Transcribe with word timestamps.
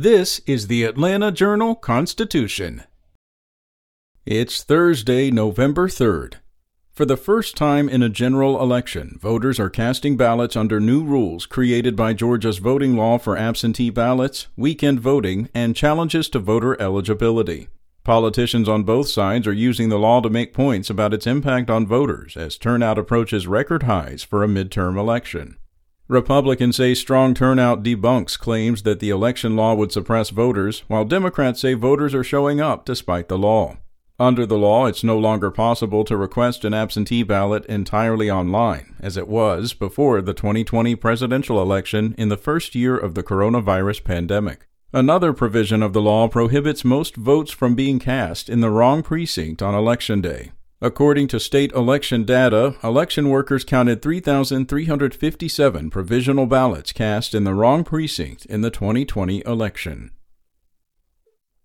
This 0.00 0.40
is 0.46 0.68
the 0.68 0.84
Atlanta 0.84 1.32
Journal 1.32 1.74
Constitution. 1.74 2.84
It's 4.24 4.62
Thursday, 4.62 5.32
November 5.32 5.88
3rd. 5.88 6.34
For 6.92 7.04
the 7.04 7.16
first 7.16 7.56
time 7.56 7.88
in 7.88 8.00
a 8.00 8.08
general 8.08 8.62
election, 8.62 9.18
voters 9.20 9.58
are 9.58 9.68
casting 9.68 10.16
ballots 10.16 10.54
under 10.54 10.78
new 10.78 11.02
rules 11.02 11.46
created 11.46 11.96
by 11.96 12.12
Georgia's 12.12 12.58
voting 12.58 12.96
law 12.96 13.18
for 13.18 13.36
absentee 13.36 13.90
ballots, 13.90 14.46
weekend 14.56 15.00
voting, 15.00 15.48
and 15.52 15.74
challenges 15.74 16.28
to 16.28 16.38
voter 16.38 16.80
eligibility. 16.80 17.66
Politicians 18.04 18.68
on 18.68 18.84
both 18.84 19.08
sides 19.08 19.48
are 19.48 19.52
using 19.52 19.88
the 19.88 19.98
law 19.98 20.20
to 20.20 20.30
make 20.30 20.54
points 20.54 20.88
about 20.88 21.12
its 21.12 21.26
impact 21.26 21.70
on 21.70 21.88
voters 21.88 22.36
as 22.36 22.56
turnout 22.56 22.98
approaches 22.98 23.48
record 23.48 23.82
highs 23.82 24.22
for 24.22 24.44
a 24.44 24.46
midterm 24.46 24.96
election. 24.96 25.56
Republicans 26.08 26.76
say 26.76 26.94
strong 26.94 27.34
turnout 27.34 27.82
debunks 27.82 28.38
claims 28.38 28.82
that 28.82 28.98
the 28.98 29.10
election 29.10 29.56
law 29.56 29.74
would 29.74 29.92
suppress 29.92 30.30
voters, 30.30 30.82
while 30.88 31.04
Democrats 31.04 31.60
say 31.60 31.74
voters 31.74 32.14
are 32.14 32.24
showing 32.24 32.62
up 32.62 32.86
despite 32.86 33.28
the 33.28 33.36
law. 33.36 33.76
Under 34.18 34.46
the 34.46 34.56
law, 34.56 34.86
it's 34.86 35.04
no 35.04 35.18
longer 35.18 35.50
possible 35.50 36.04
to 36.04 36.16
request 36.16 36.64
an 36.64 36.72
absentee 36.72 37.22
ballot 37.22 37.66
entirely 37.66 38.30
online, 38.30 38.96
as 39.00 39.18
it 39.18 39.28
was 39.28 39.74
before 39.74 40.22
the 40.22 40.32
2020 40.32 40.96
presidential 40.96 41.60
election 41.60 42.14
in 42.16 42.30
the 42.30 42.38
first 42.38 42.74
year 42.74 42.96
of 42.96 43.14
the 43.14 43.22
coronavirus 43.22 44.02
pandemic. 44.02 44.66
Another 44.94 45.34
provision 45.34 45.82
of 45.82 45.92
the 45.92 46.00
law 46.00 46.26
prohibits 46.26 46.86
most 46.86 47.16
votes 47.16 47.52
from 47.52 47.74
being 47.74 47.98
cast 47.98 48.48
in 48.48 48.60
the 48.60 48.70
wrong 48.70 49.02
precinct 49.02 49.60
on 49.60 49.74
election 49.74 50.22
day. 50.22 50.52
According 50.80 51.26
to 51.28 51.40
state 51.40 51.72
election 51.72 52.22
data, 52.22 52.76
election 52.84 53.30
workers 53.30 53.64
counted 53.64 54.00
3,357 54.00 55.90
provisional 55.90 56.46
ballots 56.46 56.92
cast 56.92 57.34
in 57.34 57.42
the 57.42 57.52
wrong 57.52 57.82
precinct 57.82 58.46
in 58.46 58.60
the 58.60 58.70
2020 58.70 59.42
election. 59.44 60.12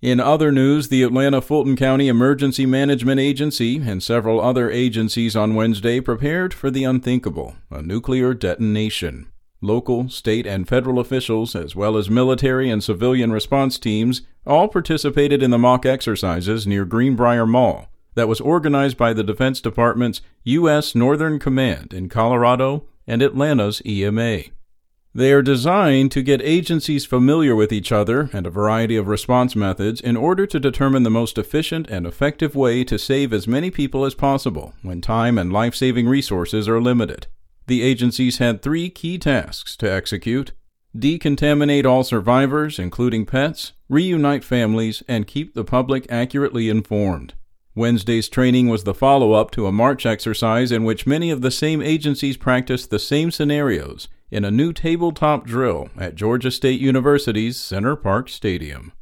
In 0.00 0.20
other 0.20 0.52
news, 0.52 0.88
the 0.88 1.02
Atlanta 1.02 1.40
Fulton 1.40 1.74
County 1.74 2.06
Emergency 2.06 2.66
Management 2.66 3.18
Agency 3.18 3.78
and 3.78 4.00
several 4.00 4.40
other 4.40 4.70
agencies 4.70 5.34
on 5.34 5.56
Wednesday 5.56 6.00
prepared 6.00 6.54
for 6.54 6.70
the 6.70 6.84
unthinkable 6.84 7.56
a 7.68 7.82
nuclear 7.82 8.32
detonation. 8.32 9.26
Local, 9.60 10.08
state, 10.08 10.46
and 10.46 10.68
federal 10.68 11.00
officials, 11.00 11.56
as 11.56 11.74
well 11.74 11.96
as 11.96 12.08
military 12.08 12.70
and 12.70 12.82
civilian 12.82 13.32
response 13.32 13.76
teams, 13.76 14.22
all 14.46 14.68
participated 14.68 15.42
in 15.42 15.50
the 15.50 15.58
mock 15.58 15.84
exercises 15.84 16.64
near 16.64 16.84
Greenbrier 16.84 17.44
Mall 17.44 17.89
that 18.14 18.28
was 18.28 18.40
organized 18.40 18.96
by 18.96 19.12
the 19.12 19.24
Defense 19.24 19.60
Department's 19.60 20.20
U.S. 20.44 20.94
Northern 20.94 21.38
Command 21.38 21.92
in 21.92 22.08
Colorado 22.08 22.86
and 23.06 23.22
Atlanta's 23.22 23.82
EMA. 23.84 24.42
They 25.12 25.32
are 25.32 25.42
designed 25.42 26.12
to 26.12 26.22
get 26.22 26.40
agencies 26.42 27.04
familiar 27.04 27.56
with 27.56 27.72
each 27.72 27.90
other 27.90 28.30
and 28.32 28.46
a 28.46 28.50
variety 28.50 28.94
of 28.94 29.08
response 29.08 29.56
methods 29.56 30.00
in 30.00 30.16
order 30.16 30.46
to 30.46 30.60
determine 30.60 31.02
the 31.02 31.10
most 31.10 31.36
efficient 31.36 31.88
and 31.90 32.06
effective 32.06 32.54
way 32.54 32.84
to 32.84 32.98
save 32.98 33.32
as 33.32 33.48
many 33.48 33.72
people 33.72 34.04
as 34.04 34.14
possible 34.14 34.74
when 34.82 35.00
time 35.00 35.36
and 35.36 35.52
life 35.52 35.74
saving 35.74 36.06
resources 36.06 36.68
are 36.68 36.80
limited. 36.80 37.26
The 37.66 37.82
agencies 37.82 38.38
had 38.38 38.62
three 38.62 38.88
key 38.88 39.18
tasks 39.18 39.76
to 39.78 39.90
execute 39.90 40.52
decontaminate 40.96 41.86
all 41.86 42.02
survivors, 42.02 42.78
including 42.78 43.24
pets, 43.24 43.72
reunite 43.88 44.42
families, 44.42 45.02
and 45.06 45.26
keep 45.26 45.54
the 45.54 45.64
public 45.64 46.04
accurately 46.10 46.68
informed. 46.68 47.34
Wednesday's 47.74 48.28
training 48.28 48.68
was 48.68 48.82
the 48.82 48.94
follow 48.94 49.32
up 49.32 49.52
to 49.52 49.66
a 49.66 49.72
March 49.72 50.04
exercise 50.04 50.72
in 50.72 50.82
which 50.82 51.06
many 51.06 51.30
of 51.30 51.40
the 51.40 51.52
same 51.52 51.80
agencies 51.80 52.36
practiced 52.36 52.90
the 52.90 52.98
same 52.98 53.30
scenarios 53.30 54.08
in 54.30 54.44
a 54.44 54.50
new 54.50 54.72
tabletop 54.72 55.46
drill 55.46 55.88
at 55.96 56.16
Georgia 56.16 56.50
State 56.50 56.80
University's 56.80 57.58
Center 57.58 57.94
Parc 57.94 58.28
Stadium. 58.28 58.92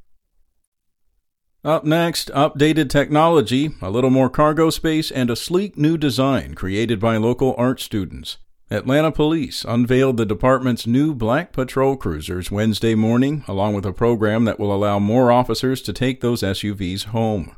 Up 1.65 1.85
next, 1.85 2.31
updated 2.35 2.89
technology, 2.89 3.71
a 3.83 3.91
little 3.91 4.11
more 4.11 4.31
cargo 4.31 4.71
space, 4.71 5.11
and 5.11 5.31
a 5.31 5.37
sleek 5.37 5.77
new 5.77 5.99
design 5.99 6.55
created 6.55 7.01
by 7.01 7.17
local 7.17 7.55
art 7.59 7.81
students. 7.81 8.39
Atlanta 8.71 9.11
Police 9.11 9.65
unveiled 9.67 10.19
the 10.19 10.27
department's 10.27 10.87
new 10.87 11.15
Black 11.15 11.53
Patrol 11.53 11.97
Cruisers 11.97 12.51
Wednesday 12.51 12.95
morning, 12.95 13.45
along 13.49 13.75
with 13.75 13.87
a 13.87 13.95
program 13.95 14.45
that 14.45 14.61
will 14.61 14.75
allow 14.75 14.99
more 14.99 15.33
officers 15.33 15.81
to 15.83 15.93
take 15.95 16.21
those 16.21 16.43
SUVs 16.43 17.07
home. 17.07 17.57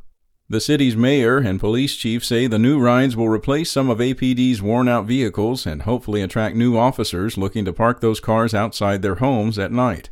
The 0.51 0.61
city's 0.61 0.97
mayor 0.97 1.39
and 1.39 1.61
police 1.61 1.95
chief 1.95 2.25
say 2.25 2.49
the 2.49 2.59
new 2.59 2.81
rides 2.81 3.17
will 3.17 3.29
replace 3.29 3.71
some 3.71 3.89
of 3.89 3.99
APD's 3.99 4.61
worn 4.61 4.89
out 4.89 5.07
vehicles 5.07 5.65
and 5.65 5.83
hopefully 5.83 6.23
attract 6.23 6.57
new 6.57 6.77
officers 6.77 7.39
looking 7.39 7.65
to 7.67 7.73
park 7.73 8.01
those 8.01 8.19
cars 8.19 8.53
outside 8.53 9.01
their 9.01 9.15
homes 9.15 9.61
at 9.61 9.71
night. 9.71 10.11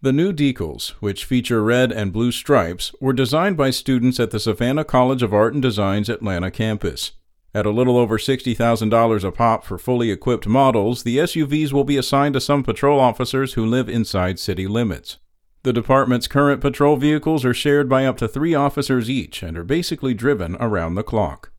The 0.00 0.12
new 0.12 0.32
decals, 0.32 0.90
which 1.00 1.24
feature 1.24 1.64
red 1.64 1.90
and 1.90 2.12
blue 2.12 2.30
stripes, 2.30 2.92
were 3.00 3.12
designed 3.12 3.56
by 3.56 3.70
students 3.70 4.20
at 4.20 4.30
the 4.30 4.38
Savannah 4.38 4.84
College 4.84 5.24
of 5.24 5.34
Art 5.34 5.54
and 5.54 5.62
Design's 5.62 6.08
Atlanta 6.08 6.52
campus. 6.52 7.10
At 7.52 7.66
a 7.66 7.70
little 7.70 7.98
over 7.98 8.16
$60,000 8.16 9.24
a 9.24 9.32
pop 9.32 9.64
for 9.64 9.76
fully 9.76 10.12
equipped 10.12 10.46
models, 10.46 11.02
the 11.02 11.16
SUVs 11.16 11.72
will 11.72 11.82
be 11.82 11.96
assigned 11.96 12.34
to 12.34 12.40
some 12.40 12.62
patrol 12.62 13.00
officers 13.00 13.54
who 13.54 13.66
live 13.66 13.88
inside 13.88 14.38
city 14.38 14.68
limits. 14.68 15.18
The 15.62 15.72
department's 15.72 16.26
current 16.26 16.60
patrol 16.60 16.96
vehicles 16.96 17.44
are 17.44 17.52
shared 17.52 17.88
by 17.88 18.06
up 18.06 18.16
to 18.18 18.28
three 18.28 18.54
officers 18.54 19.10
each 19.10 19.42
and 19.42 19.58
are 19.58 19.64
basically 19.64 20.14
driven 20.14 20.56
around 20.56 20.94
the 20.94 21.02
clock. 21.02 21.52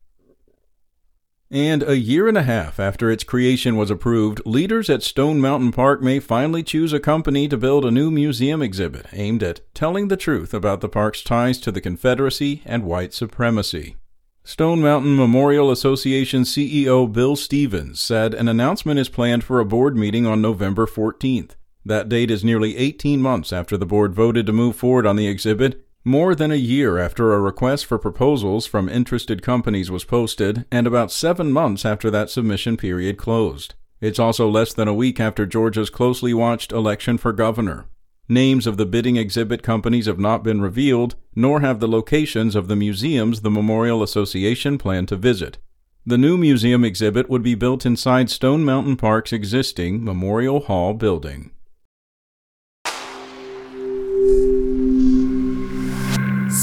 And 1.52 1.82
a 1.82 1.98
year 1.98 2.28
and 2.28 2.38
a 2.38 2.42
half 2.42 2.80
after 2.80 3.10
its 3.10 3.24
creation 3.24 3.76
was 3.76 3.90
approved, 3.90 4.40
leaders 4.46 4.88
at 4.88 5.02
Stone 5.02 5.40
Mountain 5.40 5.72
Park 5.72 6.00
may 6.00 6.18
finally 6.18 6.62
choose 6.62 6.94
a 6.94 6.98
company 6.98 7.46
to 7.46 7.58
build 7.58 7.84
a 7.84 7.90
new 7.90 8.10
museum 8.10 8.62
exhibit 8.62 9.06
aimed 9.12 9.42
at 9.42 9.60
telling 9.74 10.08
the 10.08 10.16
truth 10.16 10.54
about 10.54 10.80
the 10.80 10.88
park's 10.88 11.22
ties 11.22 11.58
to 11.60 11.70
the 11.70 11.80
Confederacy 11.80 12.62
and 12.64 12.84
white 12.84 13.12
supremacy. 13.12 13.96
Stone 14.44 14.80
Mountain 14.80 15.14
Memorial 15.14 15.70
Association 15.70 16.42
CEO 16.42 17.12
Bill 17.12 17.36
Stephens 17.36 18.00
said 18.00 18.32
an 18.34 18.48
announcement 18.48 18.98
is 18.98 19.10
planned 19.10 19.44
for 19.44 19.60
a 19.60 19.66
board 19.66 19.94
meeting 19.94 20.26
on 20.26 20.40
November 20.40 20.86
14th. 20.86 21.50
That 21.84 22.08
date 22.08 22.30
is 22.30 22.44
nearly 22.44 22.76
18 22.76 23.20
months 23.20 23.52
after 23.52 23.76
the 23.76 23.86
board 23.86 24.14
voted 24.14 24.46
to 24.46 24.52
move 24.52 24.76
forward 24.76 25.06
on 25.06 25.16
the 25.16 25.26
exhibit, 25.26 25.84
more 26.04 26.34
than 26.34 26.50
a 26.50 26.56
year 26.56 26.98
after 26.98 27.32
a 27.32 27.40
request 27.40 27.86
for 27.86 27.98
proposals 27.98 28.66
from 28.66 28.88
interested 28.88 29.42
companies 29.42 29.90
was 29.90 30.04
posted, 30.04 30.64
and 30.70 30.86
about 30.86 31.12
seven 31.12 31.52
months 31.52 31.84
after 31.84 32.10
that 32.10 32.30
submission 32.30 32.76
period 32.76 33.16
closed. 33.16 33.74
It's 34.00 34.18
also 34.18 34.48
less 34.48 34.74
than 34.74 34.88
a 34.88 34.94
week 34.94 35.20
after 35.20 35.46
Georgia's 35.46 35.90
closely 35.90 36.34
watched 36.34 36.72
election 36.72 37.18
for 37.18 37.32
governor. 37.32 37.86
Names 38.28 38.66
of 38.66 38.76
the 38.76 38.86
bidding 38.86 39.16
exhibit 39.16 39.62
companies 39.62 40.06
have 40.06 40.18
not 40.18 40.42
been 40.42 40.60
revealed, 40.60 41.16
nor 41.36 41.60
have 41.60 41.80
the 41.80 41.88
locations 41.88 42.56
of 42.56 42.66
the 42.66 42.76
museums 42.76 43.40
the 43.40 43.50
Memorial 43.50 44.02
Association 44.02 44.78
planned 44.78 45.08
to 45.08 45.16
visit. 45.16 45.58
The 46.04 46.18
new 46.18 46.36
museum 46.36 46.84
exhibit 46.84 47.28
would 47.28 47.42
be 47.42 47.54
built 47.54 47.86
inside 47.86 48.28
Stone 48.30 48.64
Mountain 48.64 48.96
Park's 48.96 49.32
existing 49.32 50.04
Memorial 50.04 50.60
Hall 50.60 50.94
building. 50.94 51.52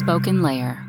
SpokenLayer. 0.10 0.89